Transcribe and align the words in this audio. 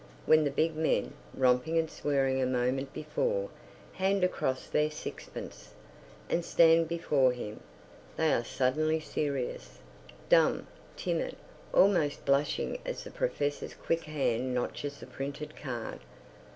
When 0.25 0.45
the 0.45 0.49
big 0.49 0.75
men, 0.75 1.13
romping 1.35 1.77
and 1.77 1.87
swearing 1.87 2.41
a 2.41 2.47
moment 2.47 2.91
before, 2.91 3.51
hand 3.93 4.23
across 4.23 4.65
their 4.65 4.89
sixpence, 4.89 5.75
and 6.27 6.43
stand 6.43 6.87
before 6.87 7.33
him, 7.33 7.59
they 8.17 8.33
are 8.33 8.43
suddenly 8.43 8.99
serious, 8.99 9.77
dumb, 10.27 10.65
timid, 10.97 11.35
almost 11.71 12.25
blushing 12.25 12.79
as 12.83 13.03
the 13.03 13.11
Professor's 13.11 13.75
quick 13.75 14.05
hand 14.05 14.55
notches 14.55 14.99
the 15.01 15.05
printed 15.05 15.55
card. 15.55 15.99